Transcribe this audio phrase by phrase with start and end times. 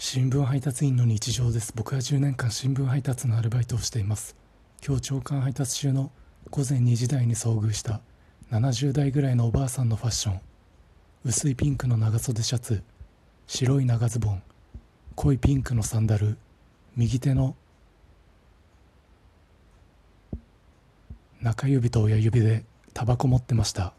[0.00, 1.72] 新聞配達員の日常です。
[1.74, 4.36] 僕は10年間新聞配達のアルバイトをしています。
[4.86, 6.12] 今日朝刊配達中の
[6.50, 8.00] 午前2時台に遭遇した
[8.52, 10.40] 70代ぐらいのおばあさんのファッション。
[11.24, 12.84] 薄いピンクの長袖シャツ。
[13.48, 14.42] 白い長ズボン。
[15.16, 16.38] 濃いピンクのサンダル。
[16.94, 17.56] 右手の
[21.42, 23.94] 中指と親指でタバコ持ってました。